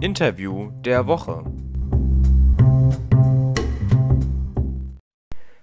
[0.00, 1.44] Interview der Woche.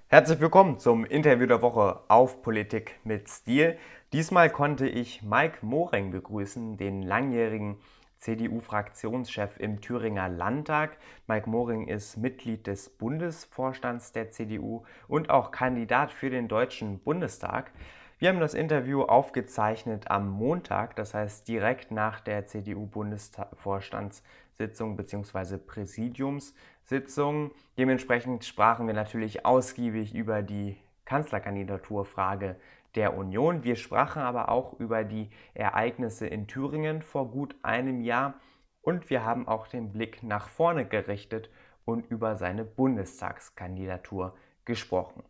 [0.08, 3.78] Herzlich willkommen zum Interview der Woche auf Politik mit Stil.
[4.12, 7.78] Diesmal konnte ich Mike Moring begrüßen, den langjährigen
[8.20, 10.98] CDU-Fraktionschef im Thüringer Landtag.
[11.28, 17.72] Mike Moring ist Mitglied des Bundesvorstands der CDU und auch Kandidat für den Deutschen Bundestag.
[18.18, 25.58] Wir haben das Interview aufgezeichnet am Montag, das heißt direkt nach der CDU-Bundesvorstandssitzung bzw.
[25.58, 27.52] Präsidiumssitzung.
[27.78, 32.56] Dementsprechend sprachen wir natürlich ausgiebig über die Kanzlerkandidaturfrage
[32.96, 33.66] der Union.
[33.66, 38.36] Wir sprachen aber auch über die Ereignisse in Thüringen vor gut einem Jahr
[38.82, 41.50] und wir haben auch den Blick nach vorne gerichtet
[41.84, 45.22] und über seine Bundestagskandidatur gesprochen.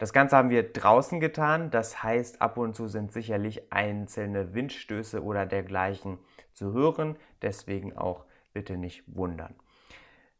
[0.00, 5.22] Das Ganze haben wir draußen getan, das heißt, ab und zu sind sicherlich einzelne Windstöße
[5.22, 6.16] oder dergleichen
[6.54, 9.54] zu hören, deswegen auch bitte nicht wundern.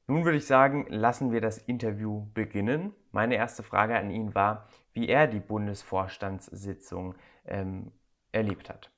[0.07, 2.95] Nun würde ich sagen, lassen wir das Interview beginnen.
[3.13, 7.15] Meine erste Frage an ihn war, wie er die Bundesvorstandssitzung
[7.47, 7.93] ähm,
[8.33, 8.91] erlebt hat.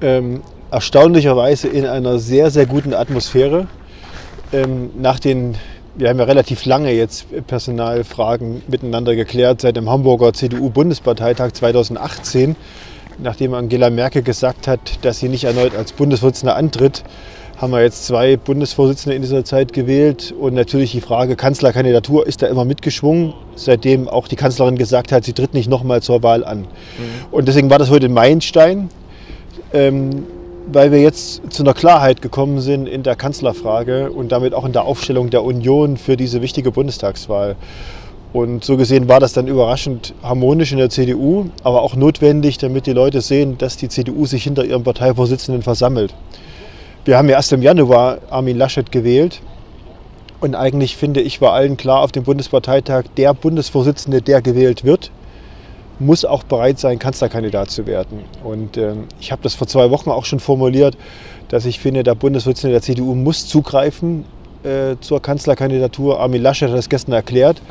[0.00, 3.68] Ähm, erstaunlicherweise in einer sehr, sehr guten Atmosphäre.
[4.52, 5.56] Ähm, nach den
[5.94, 12.56] wir haben ja relativ lange jetzt Personalfragen miteinander geklärt seit dem Hamburger CDU-Bundesparteitag 2018,
[13.18, 17.04] nachdem Angela Merkel gesagt hat, dass sie nicht erneut als Bundesvorsitzende antritt,
[17.58, 22.42] haben wir jetzt zwei Bundesvorsitzende in dieser Zeit gewählt und natürlich die Frage Kanzlerkandidatur ist
[22.42, 26.44] da immer mitgeschwungen, seitdem auch die Kanzlerin gesagt hat, sie tritt nicht nochmal zur Wahl
[26.44, 26.60] an.
[26.60, 26.66] Mhm.
[27.30, 28.88] Und deswegen war das heute ein Meilenstein.
[29.72, 30.24] Ähm,
[30.70, 34.72] weil wir jetzt zu einer Klarheit gekommen sind in der Kanzlerfrage und damit auch in
[34.72, 37.56] der Aufstellung der Union für diese wichtige Bundestagswahl.
[38.32, 42.86] Und so gesehen war das dann überraschend harmonisch in der CDU, aber auch notwendig, damit
[42.86, 46.14] die Leute sehen, dass die CDU sich hinter ihrem Parteivorsitzenden versammelt.
[47.04, 49.42] Wir haben ja erst im Januar Armin Laschet gewählt.
[50.40, 55.10] Und eigentlich finde ich, war allen klar auf dem Bundesparteitag, der Bundesvorsitzende, der gewählt wird,
[56.04, 58.20] muss auch bereit sein, Kanzlerkandidat zu werden.
[58.44, 60.96] Und äh, ich habe das vor zwei Wochen auch schon formuliert,
[61.48, 64.24] dass ich finde, der Bundesvorsitzende der CDU muss zugreifen
[64.64, 66.20] äh, zur Kanzlerkandidatur.
[66.20, 67.62] Armin Laschet hat das gestern erklärt.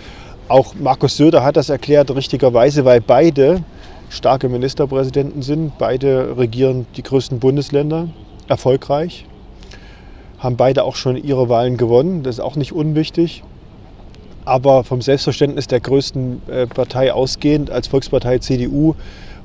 [0.48, 3.64] Auch Markus Söder hat das erklärt, richtigerweise, weil beide
[4.10, 5.78] starke Ministerpräsidenten sind.
[5.78, 8.10] Beide regieren die größten Bundesländer
[8.48, 9.26] erfolgreich,
[10.40, 12.24] haben beide auch schon ihre Wahlen gewonnen.
[12.24, 13.44] Das ist auch nicht unwichtig
[14.46, 18.96] aber vom Selbstverständnis der größten äh, Partei ausgehend, als Volkspartei CDU,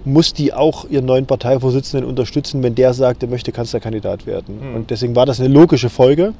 [0.04, 4.70] muss die auch ihren neuen Parteivorsitzenden unterstützen, wenn der sagt, er möchte Kanzlerkandidat werden.
[4.70, 4.76] Mhm.
[4.76, 6.32] Und deswegen war das eine logische Folge,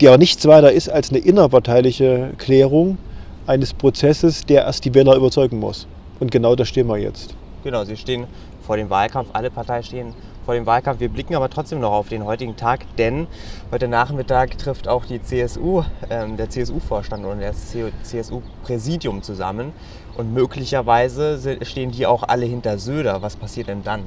[0.00, 2.98] die aber nichts weiter ist als eine innerparteiliche Klärung
[3.46, 5.88] eines Prozesses, der erst die Wähler überzeugen muss.
[6.20, 7.34] Und genau da stehen wir jetzt.
[7.64, 8.26] Genau, Sie stehen
[8.62, 10.14] vor dem Wahlkampf, alle Parteien stehen
[10.50, 10.98] vor dem Wahlkampf.
[10.98, 13.28] Wir blicken aber trotzdem noch auf den heutigen Tag, denn
[13.70, 17.72] heute Nachmittag trifft auch die CSU, ähm, der CSU-Vorstand und das
[18.02, 19.72] CSU-Präsidium zusammen.
[20.16, 23.22] Und möglicherweise stehen die auch alle hinter Söder.
[23.22, 24.02] Was passiert denn dann?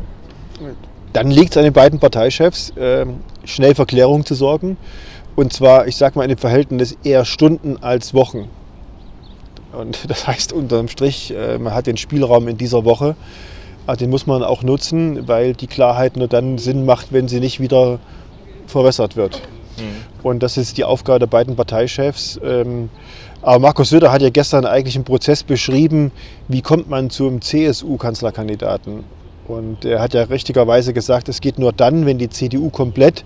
[1.13, 3.05] Dann liegt es an den beiden Parteichefs, äh,
[3.45, 4.75] schnell für Klärung zu sorgen.
[5.37, 8.49] Und zwar, ich sage mal, in dem Verhältnis eher Stunden als Wochen.
[9.71, 13.15] Und das heißt unterm Strich, äh, man hat den Spielraum in dieser Woche.
[13.85, 17.39] Ah, den muss man auch nutzen, weil die Klarheit nur dann Sinn macht, wenn sie
[17.39, 17.99] nicht wieder
[18.65, 19.41] verwässert wird.
[19.77, 20.23] Mhm.
[20.23, 22.39] Und das ist die Aufgabe der beiden Parteichefs.
[22.43, 22.89] Ähm,
[23.41, 26.11] aber Markus Söder hat ja gestern eigentlich einen Prozess beschrieben,
[26.47, 29.03] wie kommt man zum CSU-Kanzlerkandidaten.
[29.47, 33.25] Und er hat ja richtigerweise gesagt, es geht nur dann, wenn die CDU komplett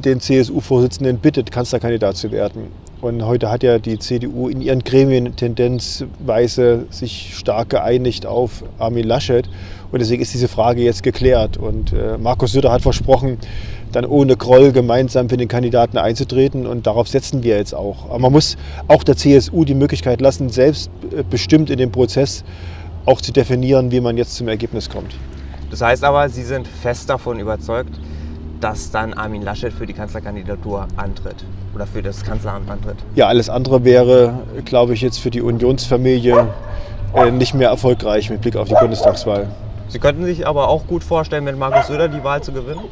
[0.00, 2.68] den CSU-Vorsitzenden bittet, Kanzlerkandidat zu werden.
[3.00, 9.06] Und heute hat ja die CDU in ihren Gremien tendenzweise sich stark geeinigt auf Armin
[9.06, 9.48] Laschet.
[9.90, 11.56] Und deswegen ist diese Frage jetzt geklärt.
[11.56, 13.38] Und äh, Markus Söder hat versprochen,
[13.92, 16.66] dann ohne Groll gemeinsam für den Kandidaten einzutreten.
[16.66, 18.04] Und darauf setzen wir jetzt auch.
[18.10, 22.44] Aber man muss auch der CSU die Möglichkeit lassen, selbst äh, bestimmt in dem Prozess
[23.06, 25.14] auch zu definieren, wie man jetzt zum Ergebnis kommt.
[25.70, 27.98] Das heißt aber, Sie sind fest davon überzeugt,
[28.60, 32.96] dass dann Armin Laschet für die Kanzlerkandidatur antritt oder für das Kanzleramt antritt.
[33.14, 36.48] Ja, alles andere wäre, glaube ich, jetzt für die Unionsfamilie
[37.14, 39.48] äh, nicht mehr erfolgreich mit Blick auf die Bundestagswahl.
[39.88, 42.82] Sie könnten sich aber auch gut vorstellen, mit Markus Söder die Wahl zu gewinnen?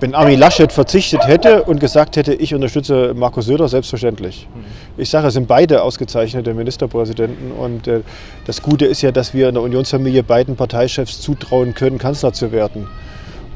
[0.00, 4.46] Wenn Armin Laschet verzichtet hätte und gesagt hätte, ich unterstütze Markus Söder, selbstverständlich.
[4.54, 4.64] Mhm.
[4.96, 8.02] Ich sage, es sind beide ausgezeichnete Ministerpräsidenten und äh,
[8.46, 12.52] das Gute ist ja, dass wir in der Unionsfamilie beiden Parteichefs zutrauen können, Kanzler zu
[12.52, 12.86] werden.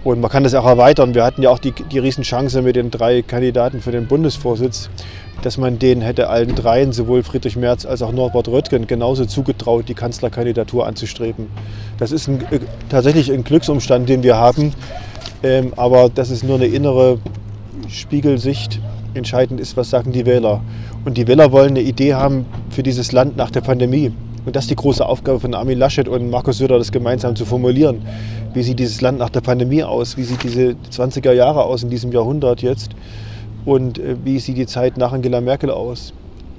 [0.04, 1.14] Und man kann das auch erweitern.
[1.14, 4.90] Wir hatten ja auch die, die Riesenchance mit den drei Kandidaten für den Bundesvorsitz,
[5.42, 9.88] dass man denen hätte allen dreien, sowohl Friedrich Merz als auch Norbert Röttgen, genauso zugetraut,
[9.88, 11.46] die Kanzlerkandidatur anzustreben.
[11.98, 12.58] Das ist ein, äh,
[12.88, 14.72] tatsächlich ein Glücksumstand, den wir haben.
[15.44, 17.18] Ähm, aber das ist nur eine innere
[17.88, 18.80] Spiegelsicht.
[19.14, 20.62] Entscheidend ist, was sagen die Wähler.
[21.04, 24.12] Und die Wähler wollen eine Idee haben für dieses Land nach der Pandemie.
[24.44, 27.44] Und das ist die große Aufgabe von Armin Laschet und Markus Söder, das gemeinsam zu
[27.44, 28.02] formulieren.
[28.54, 30.16] Wie sieht dieses Land nach der Pandemie aus?
[30.16, 32.90] Wie sieht diese 20er Jahre aus in diesem Jahrhundert jetzt?
[33.64, 36.12] Und äh, wie sieht die Zeit nach Angela Merkel aus?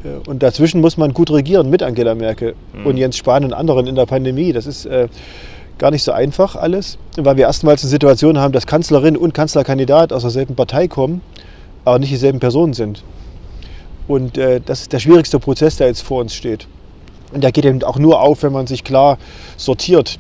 [0.04, 2.86] Äh, und dazwischen muss man gut regieren mit Angela Merkel mhm.
[2.86, 4.54] und Jens Spahn und anderen in der Pandemie.
[4.54, 5.08] Das ist äh,
[5.78, 10.14] gar nicht so einfach alles, weil wir erstmals eine Situation haben, dass Kanzlerin und Kanzlerkandidat
[10.14, 11.22] aus derselben Partei kommen,
[11.84, 13.04] aber nicht dieselben Personen sind.
[14.08, 16.68] Und äh, das ist der schwierigste Prozess, der jetzt vor uns steht.
[17.34, 19.18] Und der geht eben auch nur auf, wenn man sich klar
[19.58, 20.20] sortiert.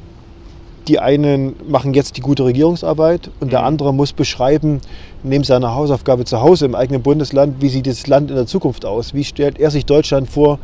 [0.87, 3.67] Die einen machen jetzt die gute Regierungsarbeit und der mhm.
[3.67, 4.81] andere muss beschreiben,
[5.23, 8.85] neben seiner Hausaufgabe zu Hause im eigenen Bundesland, wie sieht das Land in der Zukunft
[8.85, 9.13] aus?
[9.13, 10.59] Wie stellt er sich Deutschland vor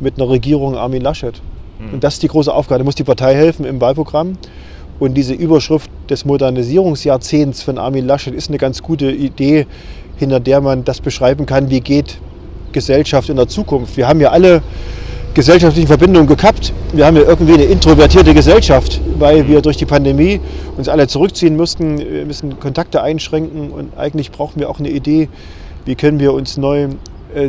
[0.00, 1.40] mit einer Regierung Armin Laschet?
[1.78, 1.94] Mhm.
[1.94, 2.80] Und das ist die große Aufgabe.
[2.80, 4.38] Da muss die Partei helfen im Wahlprogramm.
[4.98, 9.66] Und diese Überschrift des Modernisierungsjahrzehnts von Armin Laschet ist eine ganz gute Idee,
[10.16, 12.18] hinter der man das beschreiben kann, wie geht
[12.72, 13.96] Gesellschaft in der Zukunft.
[13.96, 14.62] Wir haben ja alle
[15.40, 16.74] gesellschaftlichen Verbindungen gekappt.
[16.92, 20.38] Wir haben ja irgendwie eine introvertierte Gesellschaft, weil wir durch die Pandemie
[20.76, 21.96] uns alle zurückziehen mussten.
[21.96, 25.30] Wir müssen Kontakte einschränken und eigentlich brauchen wir auch eine Idee,
[25.86, 26.88] wie können wir uns neu
[27.34, 27.48] äh,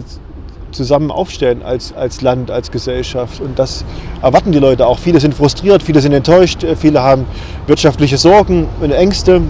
[0.71, 3.41] zusammen aufstellen als, als Land, als Gesellschaft.
[3.41, 3.83] Und das
[4.21, 4.97] erwarten die Leute auch.
[4.97, 7.25] Viele sind frustriert, viele sind enttäuscht, äh, viele haben
[7.67, 9.41] wirtschaftliche Sorgen und Ängste.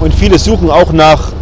[0.00, 1.32] Und viele suchen auch nach,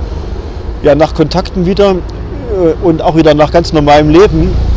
[0.84, 4.69] ja, nach Kontakten wieder äh, und auch wieder nach ganz normalem Leben.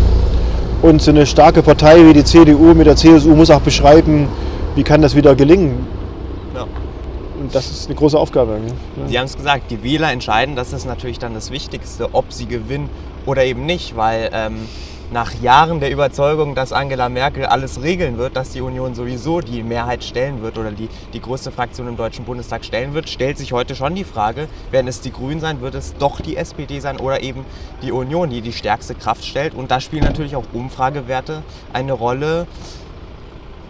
[0.83, 4.27] Und so eine starke Partei wie die CDU mit der CSU muss auch beschreiben,
[4.75, 5.87] wie kann das wieder gelingen.
[6.53, 6.67] Ja.
[7.39, 8.59] Und das ist eine große Aufgabe.
[8.97, 9.07] Ja.
[9.07, 12.47] Sie haben es gesagt, die Wähler entscheiden, das ist natürlich dann das Wichtigste, ob sie
[12.47, 12.89] gewinnen
[13.25, 14.67] oder eben nicht, weil ähm,
[15.13, 19.61] nach Jahren der Überzeugung, dass Angela Merkel alles regeln wird, dass die Union sowieso die
[19.61, 23.53] Mehrheit stellen wird oder die, die größte Fraktion im Deutschen Bundestag stellen wird, stellt sich
[23.53, 26.99] heute schon die Frage, werden es die Grünen sein, wird es doch die SPD sein
[26.99, 27.45] oder eben
[27.83, 29.53] die Union, die die stärkste Kraft stellt.
[29.53, 32.47] Und da spielen natürlich auch Umfragewerte eine Rolle.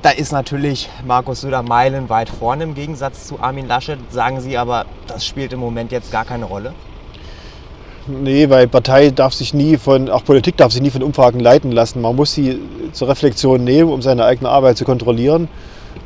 [0.02, 4.00] Da ist natürlich Markus Söder meilenweit vorne im Gegensatz zu Armin Laschet.
[4.12, 6.74] Sagen Sie aber, das spielt im Moment jetzt gar keine Rolle?
[8.08, 11.72] Nee, weil Partei darf sich nie von, auch Politik darf sich nie von Umfragen leiten
[11.72, 12.02] lassen.
[12.02, 12.60] Man muss sie
[12.92, 15.48] zur Reflexion nehmen, um seine eigene Arbeit zu kontrollieren.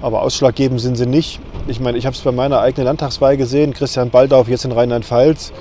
[0.01, 1.39] Aber ausschlaggebend sind sie nicht.
[1.67, 5.51] Ich meine, ich habe es bei meiner eigenen Landtagswahl gesehen, Christian Baldauf jetzt in Rheinland-Pfalz.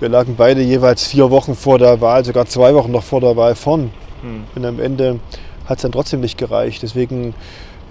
[0.00, 3.36] Wir lagen beide jeweils vier Wochen vor der Wahl, sogar zwei Wochen noch vor der
[3.36, 3.90] Wahl vorn.
[4.22, 4.44] Hm.
[4.54, 5.20] Und am Ende
[5.66, 6.82] hat es dann trotzdem nicht gereicht.
[6.82, 7.34] Deswegen,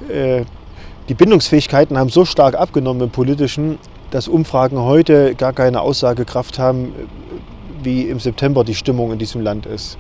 [0.10, 0.44] äh,
[1.10, 3.78] die Bindungsfähigkeiten haben so stark abgenommen im Politischen,
[4.10, 6.94] dass Umfragen heute gar keine Aussagekraft haben,
[7.84, 9.98] wie im September die Stimmung in diesem Land ist.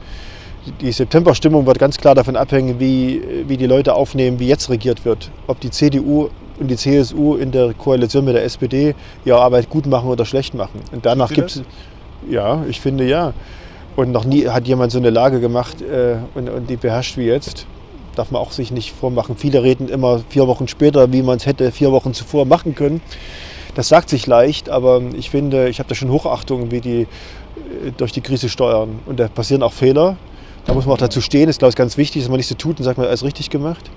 [0.79, 5.03] Die September-Stimmung wird ganz klar davon abhängen, wie, wie die Leute aufnehmen, wie jetzt regiert
[5.03, 5.29] wird.
[5.47, 8.95] Ob die CDU und die CSU in der Koalition mit der SPD
[9.25, 10.79] ihre Arbeit gut machen oder schlecht machen.
[10.91, 11.63] Und danach gibt es,
[12.29, 13.33] ja, ich finde ja.
[13.95, 17.25] Und noch nie hat jemand so eine Lage gemacht äh, und, und die beherrscht wie
[17.25, 17.67] jetzt.
[18.15, 19.35] Darf man auch sich nicht vormachen.
[19.35, 23.01] Viele reden immer vier Wochen später, wie man es hätte vier Wochen zuvor machen können.
[23.75, 27.07] Das sagt sich leicht, aber ich finde, ich habe da schon Hochachtung, wie die
[27.97, 28.99] durch die Krise steuern.
[29.05, 30.17] Und da passieren auch Fehler.
[30.65, 31.47] Da muss man auch dazu stehen.
[31.47, 33.23] Das ist, glaube ich, ganz wichtig, dass man nicht so tut und sagt, man alles
[33.23, 33.89] richtig gemacht.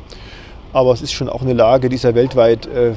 [0.73, 2.93] Aber es ist schon auch eine Lage, die ist ja weltweit äh,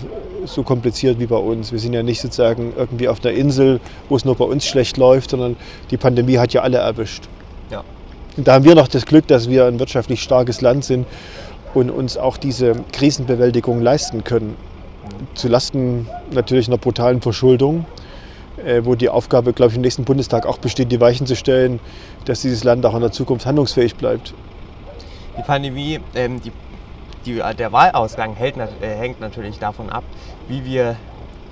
[0.46, 1.72] so kompliziert wie bei uns.
[1.72, 4.98] Wir sind ja nicht sozusagen irgendwie auf einer Insel, wo es nur bei uns schlecht
[4.98, 5.56] läuft, sondern
[5.92, 7.30] die Pandemie hat ja alle erwischt.
[7.70, 7.84] Ja.
[8.38, 11.06] Und da haben wir noch das Glück, dass wir ein wirtschaftlich starkes Land sind
[11.74, 14.56] und uns auch diese Krisenbewältigung leisten können.
[15.36, 17.86] Zu Lasten natürlich einer brutalen Verschuldung.
[18.66, 21.80] Äh, wo die Aufgabe, glaube ich, im nächsten Bundestag auch besteht, die Weichen zu stellen,
[22.26, 24.34] dass dieses Land auch in der Zukunft handlungsfähig bleibt.
[25.38, 26.52] Die Pandemie, ähm, die,
[27.26, 30.04] die, der Wahlausgang hält, äh, hängt natürlich davon ab,
[30.50, 30.98] wie wir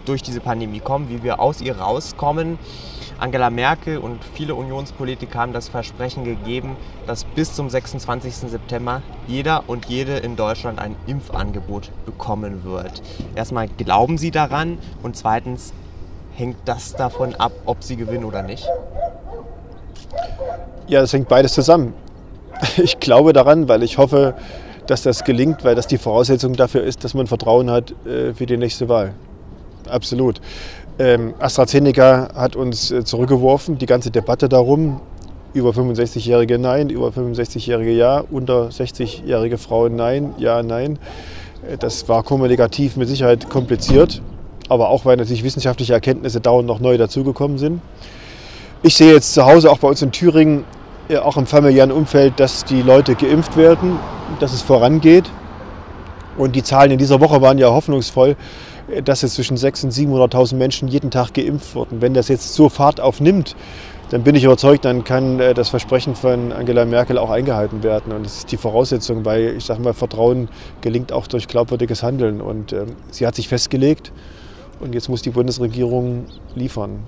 [0.06, 2.58] durch diese Pandemie kommen, wie wir aus ihr rauskommen.
[3.20, 6.76] Angela Merkel und viele Unionspolitiker haben das Versprechen gegeben,
[7.08, 8.50] dass bis zum 26.
[8.50, 13.02] September jeder und jede in Deutschland ein Impfangebot bekommen wird.
[13.36, 15.74] Erstmal glauben Sie daran und zweitens
[16.38, 18.70] hängt das davon ab, ob sie gewinnen oder nicht?
[20.88, 21.94] Ja, das hängt beides zusammen.
[22.77, 24.34] Ich glaube daran, weil ich hoffe,
[24.88, 28.48] dass das gelingt, weil das die Voraussetzung dafür ist, dass man Vertrauen hat äh, für
[28.48, 29.13] die nächste Wahl.
[29.88, 30.41] Absolut.
[30.98, 35.01] Ähm, AstraZeneca hat uns äh, zurückgeworfen, die ganze Debatte darum,
[35.53, 40.98] über 65-Jährige nein, über 65-Jährige ja, unter 60-jährige Frauen nein, ja, nein.
[41.70, 44.22] Äh, das war kommunikativ mit Sicherheit kompliziert
[44.70, 47.82] aber auch weil natürlich wissenschaftliche Erkenntnisse dauernd noch neu dazugekommen sind.
[48.84, 50.64] Ich sehe jetzt zu Hause, auch bei uns in Thüringen,
[51.24, 53.98] auch im familiären Umfeld, dass die Leute geimpft werden,
[54.40, 55.26] dass es vorangeht.
[56.38, 58.36] Und die Zahlen in dieser Woche waren ja hoffnungsvoll,
[59.04, 62.02] dass jetzt zwischen 600.000 und 700.000 Menschen jeden Tag geimpft wurden.
[62.02, 63.56] Wenn das jetzt so Fahrt aufnimmt,
[64.10, 68.14] dann bin ich überzeugt, dann kann äh, das Versprechen von Angela Merkel auch eingehalten werden.
[68.14, 70.48] Und das ist die Voraussetzung, weil ich sage mal, Vertrauen
[70.80, 72.40] gelingt auch durch glaubwürdiges Handeln.
[72.40, 74.14] Und äh, sie hat sich festgelegt
[74.79, 77.00] und jetzt muss die Bundesregierung liefern.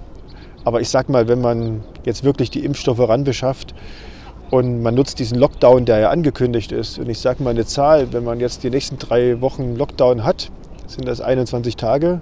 [0.66, 3.74] Aber ich sage mal, wenn man jetzt wirklich die Impfstoffe ranbeschafft
[4.50, 8.12] und man nutzt diesen Lockdown, der ja angekündigt ist, und ich sage mal eine Zahl,
[8.14, 10.52] wenn man jetzt die nächsten drei Wochen Lockdown hat,
[10.88, 12.22] sind das 21 Tage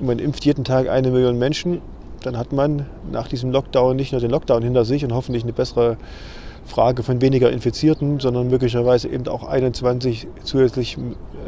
[0.00, 1.80] und man impft jeden Tag eine Million Menschen,
[2.22, 5.52] dann hat man nach diesem Lockdown nicht nur den Lockdown hinter sich und hoffentlich eine
[5.52, 5.96] bessere
[6.66, 10.98] Frage von weniger Infizierten, sondern möglicherweise eben auch 21 zusätzlich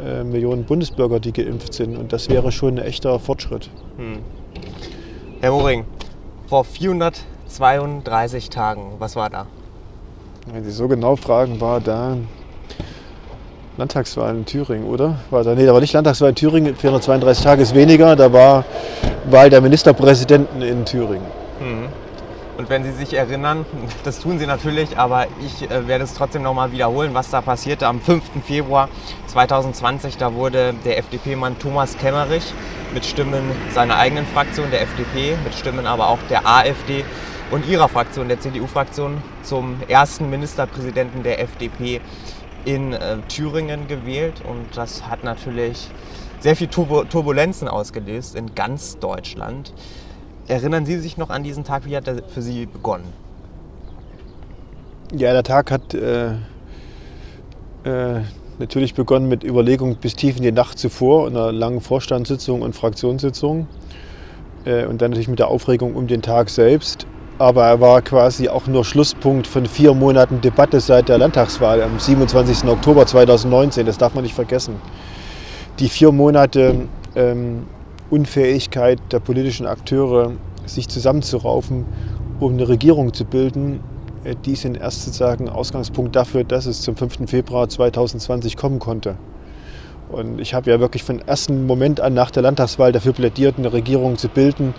[0.05, 1.97] äh, Millionen Bundesbürger, die geimpft sind.
[1.97, 3.69] Und das wäre schon ein echter Fortschritt.
[3.97, 4.19] Hm.
[5.41, 5.85] Herr Moring,
[6.47, 9.45] vor 432 Tagen, was war da?
[10.51, 12.17] Wenn Sie so genau fragen, war da
[13.77, 15.15] Landtagswahl in Thüringen, oder?
[15.29, 18.65] War da, nee, da war nicht Landtagswahl in Thüringen, 432 Tage ist weniger, da war
[19.29, 21.25] Wahl der Ministerpräsidenten in Thüringen.
[21.59, 21.87] Mhm.
[22.59, 23.65] Und wenn Sie sich erinnern,
[24.03, 27.87] das tun Sie natürlich, aber ich äh, werde es trotzdem nochmal wiederholen, was da passierte.
[27.87, 28.43] Am 5.
[28.45, 28.89] Februar
[29.27, 32.53] 2020, da wurde der FDP-Mann Thomas Kemmerich
[32.93, 37.05] mit Stimmen seiner eigenen Fraktion, der FDP, mit Stimmen aber auch der AfD
[37.49, 42.01] und ihrer Fraktion, der CDU-Fraktion, zum ersten Ministerpräsidenten der FDP
[42.65, 45.89] in äh, Thüringen gewählt und das hat natürlich
[46.41, 49.71] sehr viel Turbulenzen ausgelöst in ganz Deutschland.
[50.49, 51.85] Erinnern Sie sich noch an diesen Tag?
[51.85, 53.05] Wie hat er für Sie begonnen?
[55.15, 56.31] Ja, der Tag hat äh,
[57.83, 58.21] äh,
[58.59, 63.67] natürlich begonnen mit Überlegungen bis tief in die Nacht zuvor, einer langen Vorstandssitzung und Fraktionssitzung.
[64.65, 67.07] Äh, und dann natürlich mit der Aufregung um den Tag selbst
[67.39, 71.97] aber er war quasi auch nur Schlusspunkt von vier Monaten Debatte seit der Landtagswahl am
[71.97, 72.65] 27.
[72.69, 73.85] Oktober 2019.
[73.85, 74.75] Das darf man nicht vergessen.
[75.79, 77.65] Die vier Monate ähm,
[78.09, 80.33] Unfähigkeit der politischen Akteure,
[80.65, 81.85] sich zusammenzuraufen,
[82.39, 83.81] um eine Regierung zu bilden,
[84.23, 87.29] äh, die sind erst sozusagen Ausgangspunkt dafür, dass es zum 5.
[87.29, 89.17] Februar 2020 kommen konnte.
[90.09, 93.71] Und ich habe ja wirklich von ersten Moment an nach der Landtagswahl dafür plädiert, eine
[93.71, 94.73] Regierung zu bilden,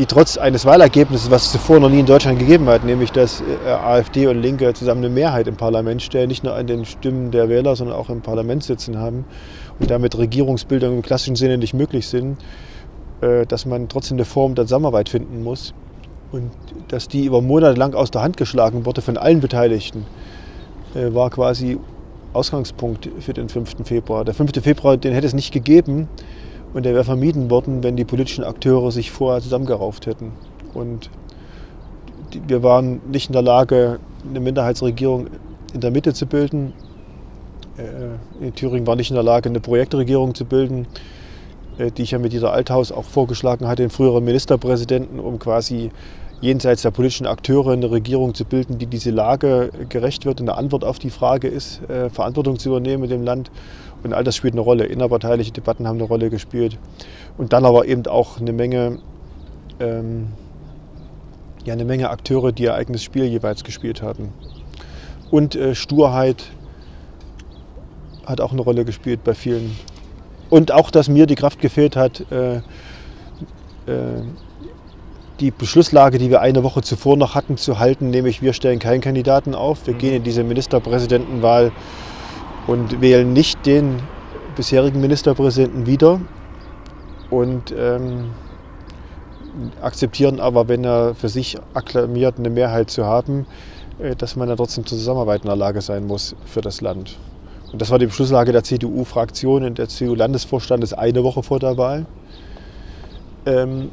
[0.00, 3.42] die trotz eines Wahlergebnisses, was es zuvor noch nie in Deutschland gegeben hat, nämlich dass
[3.42, 7.30] äh, AfD und Linke zusammen eine Mehrheit im Parlament stellen, nicht nur an den Stimmen
[7.30, 9.26] der Wähler, sondern auch im Parlament sitzen haben
[9.78, 12.38] und damit Regierungsbildung im klassischen Sinne nicht möglich sind,
[13.20, 15.74] äh, dass man trotzdem eine Form der Zusammenarbeit finden muss
[16.32, 16.50] und
[16.88, 20.06] dass die über Monate lang aus der Hand geschlagen wurde von allen Beteiligten,
[20.94, 21.78] äh, war quasi
[22.32, 23.84] Ausgangspunkt für den 5.
[23.84, 24.24] Februar.
[24.24, 24.62] Der 5.
[24.62, 26.08] Februar, den hätte es nicht gegeben
[26.72, 30.32] und der wäre vermieden worden, wenn die politischen Akteure sich vorher zusammengerauft hätten.
[30.74, 31.10] Und
[32.46, 33.98] wir waren nicht in der Lage,
[34.28, 35.26] eine Minderheitsregierung
[35.74, 36.72] in der Mitte zu bilden.
[37.76, 41.19] Äh, in Thüringen war nicht in der Lage, eine Projektregierung zu bilden, äh,
[41.96, 45.90] die ich ja mit dieser Althaus auch vorgeschlagen hatte, den früheren Ministerpräsidenten, um quasi
[46.40, 50.40] jenseits der politischen Akteure eine Regierung zu bilden, die diese Lage gerecht wird.
[50.40, 53.50] Und eine Antwort auf die Frage ist, äh, Verantwortung zu übernehmen mit dem Land.
[54.02, 54.84] Und all das spielt eine Rolle.
[54.84, 56.78] Innerparteiliche Debatten haben eine Rolle gespielt.
[57.36, 58.98] Und dann aber eben auch eine Menge,
[59.78, 60.28] ähm,
[61.64, 64.32] ja, eine Menge Akteure, die ihr eigenes Spiel jeweils gespielt hatten.
[65.30, 66.44] Und äh, Sturheit
[68.24, 69.76] hat auch eine Rolle gespielt bei vielen.
[70.50, 72.60] Und auch, dass mir die Kraft gefehlt hat, äh, äh,
[75.38, 79.00] die Beschlusslage, die wir eine Woche zuvor noch hatten, zu halten, nämlich wir stellen keinen
[79.00, 79.86] Kandidaten auf.
[79.86, 81.72] Wir gehen in diese Ministerpräsidentenwahl
[82.66, 84.00] und wählen nicht den
[84.54, 86.20] bisherigen Ministerpräsidenten wieder
[87.30, 88.30] und ähm,
[89.80, 93.46] akzeptieren aber, wenn er für sich akklamiert, eine Mehrheit zu haben,
[93.98, 97.18] äh, dass man dann trotzdem zur Zusammenarbeit in der Lage sein muss für das Land.
[97.72, 102.06] Und das war die Beschlusslage der CDU-Fraktion und der CDU-Landesvorstandes eine Woche vor der Wahl.
[103.46, 103.90] Ähm,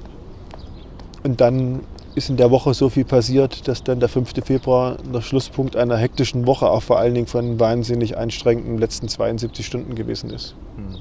[1.23, 1.81] und dann
[2.15, 4.43] ist in der Woche so viel passiert, dass dann der 5.
[4.43, 9.63] Februar der Schlusspunkt einer hektischen Woche, auch vor allen Dingen von wahnsinnig anstrengenden letzten 72
[9.63, 10.55] Stunden gewesen ist.
[10.75, 10.99] Hm.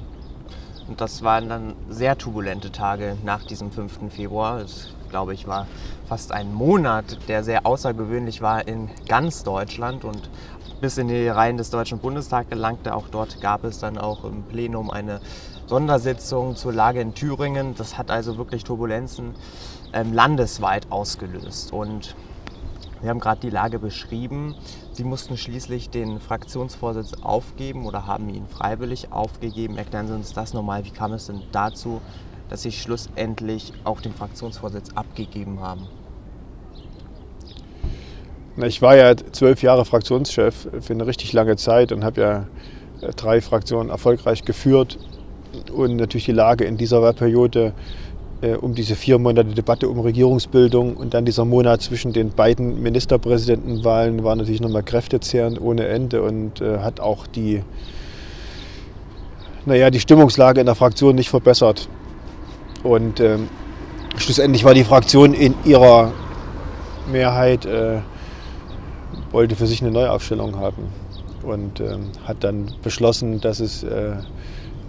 [0.87, 4.13] Und das waren dann sehr turbulente Tage nach diesem 5.
[4.13, 4.59] Februar.
[4.59, 5.65] Das, glaube ich, war
[6.07, 10.29] fast ein Monat, der sehr außergewöhnlich war in ganz Deutschland und
[10.81, 12.95] bis in die Reihen des Deutschen Bundestags gelangte.
[12.95, 15.21] Auch dort gab es dann auch im Plenum eine
[15.65, 17.75] Sondersitzung zur Lage in Thüringen.
[17.75, 19.33] Das hat also wirklich Turbulenzen
[19.93, 21.73] ähm, landesweit ausgelöst.
[21.73, 22.15] Und
[23.01, 24.55] wir haben gerade die Lage beschrieben.
[24.91, 29.77] Sie mussten schließlich den Fraktionsvorsitz aufgeben oder haben ihn freiwillig aufgegeben.
[29.77, 30.85] Erklären Sie uns das nochmal.
[30.85, 32.01] Wie kam es denn dazu,
[32.49, 35.87] dass Sie schlussendlich auch den Fraktionsvorsitz abgegeben haben?
[38.65, 42.47] Ich war ja zwölf Jahre Fraktionschef für eine richtig lange Zeit und habe ja
[43.15, 44.97] drei Fraktionen erfolgreich geführt
[45.71, 47.73] und natürlich die Lage in dieser Wahlperiode
[48.41, 52.81] äh, um diese vier Monate Debatte um Regierungsbildung und dann dieser Monat zwischen den beiden
[52.81, 57.61] Ministerpräsidentenwahlen war natürlich nochmal kräftezehrend ohne Ende und äh, hat auch die,
[59.65, 61.89] naja, die Stimmungslage in der Fraktion nicht verbessert.
[62.83, 63.49] Und ähm,
[64.17, 66.11] schlussendlich war die Fraktion in ihrer
[67.11, 67.99] Mehrheit, äh,
[69.31, 70.87] wollte für sich eine Neuaufstellung haben
[71.43, 74.13] und ähm, hat dann beschlossen, dass es äh,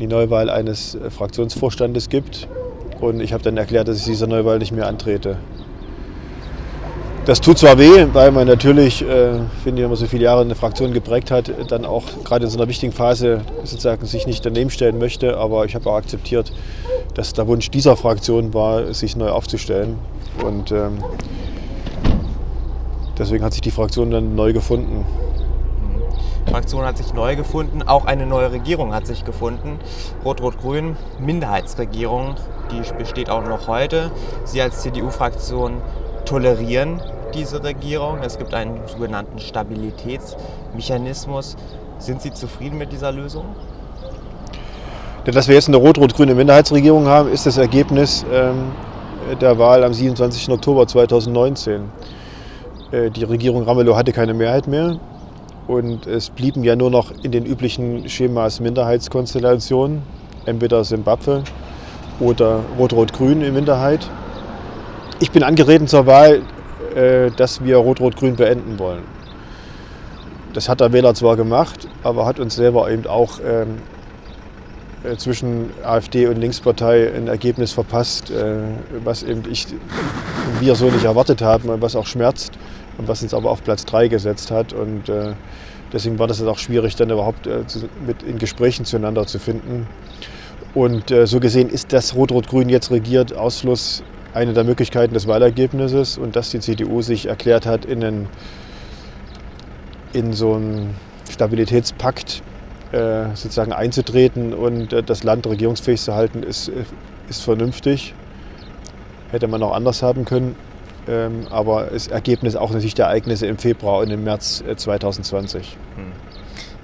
[0.01, 2.49] die Neuwahl eines äh, Fraktionsvorstandes gibt
[3.01, 5.37] und ich habe dann erklärt, dass ich dieser Neuwahl nicht mehr antrete.
[7.29, 10.41] Das tut zwar weh, weil man natürlich, äh, finde ich, wenn man so viele Jahre
[10.41, 14.47] eine Fraktion geprägt hat, dann auch gerade in so einer wichtigen Phase sozusagen sich nicht
[14.47, 15.37] daneben stellen möchte.
[15.37, 16.53] Aber ich habe auch akzeptiert,
[17.13, 19.99] dass der Wunsch dieser Fraktion war, sich neu aufzustellen.
[20.43, 21.05] Und ähm,
[23.19, 25.05] deswegen hat sich die Fraktion dann neu gefunden.
[26.49, 29.79] Fraktion hat sich neu gefunden, auch eine neue Regierung hat sich gefunden.
[30.25, 32.37] Rot-Rot-Grün, Minderheitsregierung,
[32.71, 34.11] die besteht auch noch heute.
[34.45, 35.75] Sie als CDU-Fraktion
[36.25, 37.01] tolerieren
[37.35, 38.21] diese Regierung.
[38.23, 41.57] Es gibt einen sogenannten Stabilitätsmechanismus.
[41.99, 43.45] Sind Sie zufrieden mit dieser Lösung?
[45.25, 48.73] Dass wir jetzt eine rot-rot-grüne Minderheitsregierung haben, ist das Ergebnis ähm,
[49.41, 50.49] der Wahl am 27.
[50.49, 51.83] Oktober 2019.
[52.91, 54.99] Äh, die Regierung Ramelow hatte keine Mehrheit mehr
[55.67, 60.03] und es blieben ja nur noch in den üblichen Schemas Minderheitskonstellationen,
[60.47, 61.43] entweder Simbabwe
[62.21, 64.09] oder Rot-Rot-Grün in Minderheit.
[65.21, 66.43] Ich bin angetreten zur Wahl,
[66.95, 69.03] äh, dass wir Rot-Rot-Grün beenden wollen.
[70.55, 73.83] Das hat der Wähler zwar gemacht, aber hat uns selber eben auch ähm,
[75.05, 78.33] äh, zwischen AfD und Linkspartei ein Ergebnis verpasst,
[79.05, 79.67] was eben ich,
[80.61, 82.53] wir so nicht erwartet haben und was auch schmerzt
[82.99, 84.73] und was uns aber auf Platz 3 gesetzt hat.
[84.73, 85.33] Und äh,
[85.93, 89.87] deswegen war das auch schwierig, dann überhaupt äh, zu, mit in Gesprächen zueinander zu finden.
[90.75, 94.03] Und äh, so gesehen ist das Rot-Rot-Grün jetzt regiert Ausfluss
[94.35, 98.29] eine der Möglichkeiten des Wahlergebnisses und dass die CDU sich erklärt hat, in, einen,
[100.13, 100.95] in so einen
[101.31, 102.43] Stabilitätspakt
[102.93, 106.71] äh, sozusagen einzutreten und äh, das Land regierungsfähig zu halten, ist,
[107.29, 108.15] ist vernünftig.
[109.31, 110.57] Hätte man auch anders haben können.
[111.09, 115.63] Ähm, aber das Ergebnis auch natürlich der Ereignisse im Februar und im März 2020.
[115.63, 116.13] Äh, hm.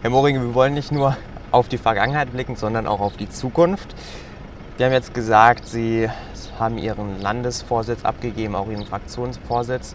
[0.01, 1.17] Herr Moring, wir wollen nicht nur
[1.51, 3.95] auf die Vergangenheit blicken, sondern auch auf die Zukunft.
[4.77, 6.09] Wir haben jetzt gesagt, Sie
[6.59, 9.95] haben Ihren Landesvorsitz abgegeben, auch Ihren Fraktionsvorsitz.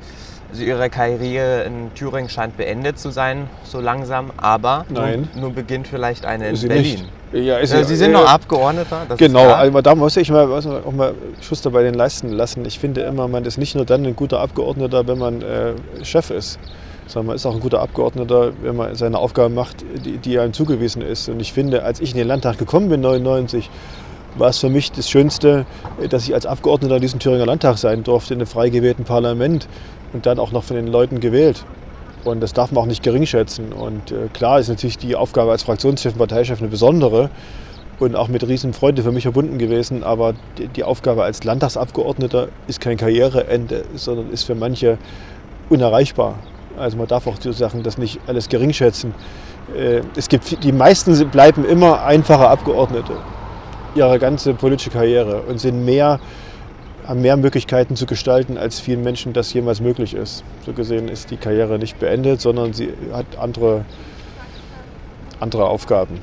[0.52, 5.30] Also Ihre Karriere in Thüringen scheint beendet zu sein, so langsam, aber Nein.
[5.34, 7.02] Nun, nun beginnt vielleicht eine in Sie Berlin.
[7.32, 7.46] Nicht.
[7.46, 9.06] Ja, ist ja, Sie sind äh, noch Abgeordneter.
[9.16, 12.66] genau, also da muss ich mal, auch mal Schuster bei den Leisten lassen.
[12.66, 16.32] Ich finde immer, man ist nicht nur dann ein guter Abgeordneter, wenn man äh, Chef
[16.32, 16.58] ist,
[17.06, 20.54] sondern man ist auch ein guter Abgeordneter, wenn man seine Aufgaben macht, die, die einem
[20.54, 21.30] zugewiesen ist.
[21.30, 23.70] Und ich finde, als ich in den Landtag gekommen bin, 1999,
[24.36, 25.66] war es für mich das Schönste,
[26.10, 29.68] dass ich als Abgeordneter in diesem Thüringer Landtag sein durfte, in einem frei gewählten Parlament
[30.14, 31.66] und dann auch noch von den Leuten gewählt.
[32.26, 33.72] Und das darf man auch nicht geringschätzen.
[33.72, 37.30] Und äh, klar ist natürlich die Aufgabe als Fraktionschef und Parteichef eine besondere
[38.00, 40.04] und auch mit riesen Freude für mich verbunden gewesen.
[40.04, 44.98] Aber die, die Aufgabe als Landtagsabgeordneter ist kein Karriereende, sondern ist für manche
[45.70, 46.36] unerreichbar.
[46.78, 49.14] Also man darf auch die Sachen das nicht alles geringschätzen.
[49.76, 53.14] Äh, es gibt, die meisten bleiben immer einfache Abgeordnete
[53.96, 56.20] ihre ganze politische Karriere und sind mehr
[57.10, 60.44] haben mehr Möglichkeiten zu gestalten, als vielen Menschen das jemals möglich ist.
[60.64, 63.84] So gesehen ist die Karriere nicht beendet, sondern sie hat andere,
[65.40, 66.20] andere Aufgaben.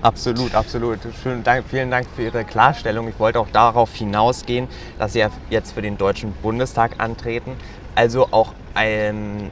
[0.00, 0.98] Absolut, absolut.
[1.22, 3.06] Schönen Dank, vielen Dank für Ihre Klarstellung.
[3.08, 4.66] Ich wollte auch darauf hinausgehen,
[4.98, 7.52] dass Sie jetzt für den Deutschen Bundestag antreten,
[7.94, 9.50] also auch ähm,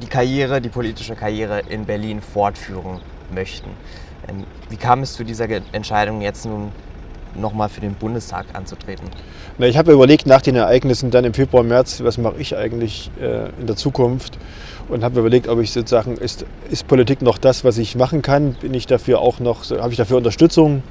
[0.00, 3.00] die Karriere, die politische Karriere in Berlin fortführen
[3.34, 3.70] möchten.
[4.28, 6.70] Ähm, wie kam es zu dieser Entscheidung, jetzt nun
[7.36, 9.08] nochmal für den Bundestag anzutreten?
[9.58, 13.10] Na, ich habe überlegt, nach den Ereignissen dann im Februar, März, was mache ich eigentlich
[13.20, 14.38] äh, in der Zukunft?
[14.88, 18.54] Und habe überlegt, ob ich sozusagen, ist, ist Politik noch das, was ich machen kann?
[18.54, 20.82] Bin ich dafür auch noch, habe ich dafür Unterstützung?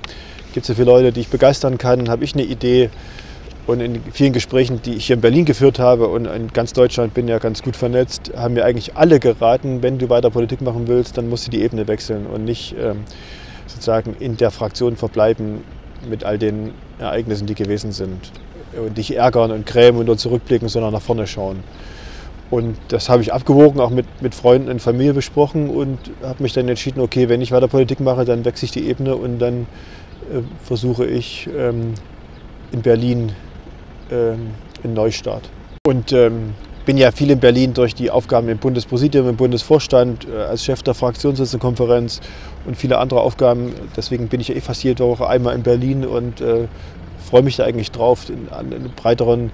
[0.54, 2.10] Gibt es viele Leute, die ich begeistern kann?
[2.10, 2.90] Habe ich eine Idee?
[3.68, 7.14] Und in vielen Gesprächen, die ich hier in Berlin geführt habe und in ganz Deutschland
[7.14, 10.88] bin ja ganz gut vernetzt, haben mir eigentlich alle geraten, wenn du weiter Politik machen
[10.88, 13.04] willst, dann musst du die Ebene wechseln und nicht ähm,
[13.68, 15.64] sozusagen in der Fraktion verbleiben,
[16.10, 18.32] mit all den Ereignissen, die gewesen sind.
[18.76, 21.64] Und nicht ärgern und grämen und nur zurückblicken, sondern nach vorne schauen.
[22.50, 26.52] Und das habe ich abgewogen, auch mit, mit Freunden und Familie besprochen und habe mich
[26.52, 29.62] dann entschieden, okay, wenn ich weiter Politik mache, dann wechsle ich die Ebene und dann
[30.32, 31.94] äh, versuche ich ähm,
[32.74, 33.32] in Berlin
[34.12, 34.52] ähm,
[34.84, 35.50] einen Neustart.
[35.88, 36.54] Und ähm,
[36.92, 40.84] bin ja viel in Berlin durch die Aufgaben im Bundespräsidium, im Bundesvorstand, äh, als Chef
[40.84, 42.20] der Fraktionssitzenkonferenz
[42.66, 43.72] und viele andere Aufgaben.
[43.96, 46.68] Deswegen bin ich ja eh fast jede Woche einmal in Berlin und äh,
[47.30, 49.52] freue mich da eigentlich drauf, einen breiteren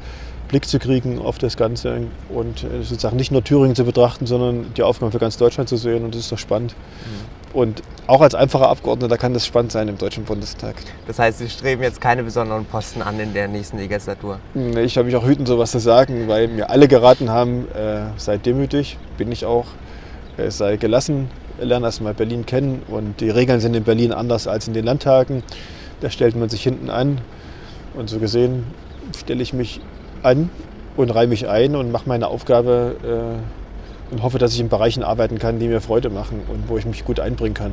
[0.47, 4.73] Blick zu kriegen auf das Ganze und äh, sozusagen nicht nur Thüringen zu betrachten, sondern
[4.76, 6.73] die Aufgaben für ganz Deutschland zu sehen und das ist doch spannend.
[7.06, 7.37] Mhm.
[7.53, 10.75] Und auch als einfacher Abgeordneter kann das spannend sein im Deutschen Bundestag.
[11.07, 14.39] Das heißt, Sie streben jetzt keine besonderen Posten an in der nächsten Legislatur?
[14.55, 18.38] Ich habe mich auch hüten, sowas zu sagen, weil mir alle geraten haben, äh, sei
[18.38, 19.65] demütig, bin ich auch,
[20.38, 21.29] äh, sei gelassen,
[21.60, 25.43] lerne erstmal Berlin kennen und die Regeln sind in Berlin anders als in den Landtagen.
[26.01, 27.19] Da stellt man sich hinten an
[27.95, 28.65] und so gesehen
[29.15, 29.81] stelle ich mich
[30.23, 30.49] an
[30.95, 33.66] und reihe mich ein und mache meine Aufgabe äh,
[34.12, 36.86] und hoffe, dass ich in Bereichen arbeiten kann, die mir Freude machen und wo ich
[36.86, 37.72] mich gut einbringen kann.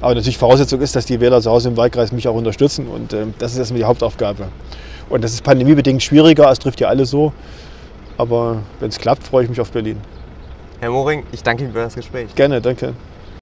[0.00, 3.12] Aber natürlich Voraussetzung ist, dass die Wähler zu Hause im Wahlkreis mich auch unterstützen und
[3.12, 4.48] äh, das ist erstmal die Hauptaufgabe.
[5.08, 7.32] Und das ist pandemiebedingt schwieriger, es trifft ja alle so.
[8.18, 9.98] Aber wenn es klappt, freue ich mich auf Berlin.
[10.80, 12.34] Herr Moring, ich danke Ihnen für das Gespräch.
[12.34, 12.94] Gerne, danke.